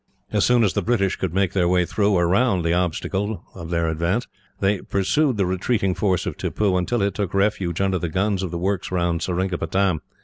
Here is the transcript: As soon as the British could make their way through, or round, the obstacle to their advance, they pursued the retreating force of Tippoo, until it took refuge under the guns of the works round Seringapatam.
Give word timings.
As 0.31 0.43
soon 0.43 0.63
as 0.63 0.73
the 0.73 0.81
British 0.81 1.15
could 1.15 1.31
make 1.31 1.53
their 1.53 1.67
way 1.67 1.85
through, 1.85 2.13
or 2.15 2.27
round, 2.27 2.65
the 2.65 2.73
obstacle 2.73 3.43
to 3.55 3.65
their 3.65 3.87
advance, 3.87 4.25
they 4.59 4.81
pursued 4.81 5.37
the 5.37 5.45
retreating 5.45 5.93
force 5.93 6.25
of 6.25 6.37
Tippoo, 6.37 6.75
until 6.75 7.03
it 7.03 7.13
took 7.13 7.35
refuge 7.35 7.79
under 7.79 7.99
the 7.99 8.09
guns 8.09 8.41
of 8.41 8.49
the 8.49 8.57
works 8.57 8.91
round 8.91 9.21
Seringapatam. 9.21 9.99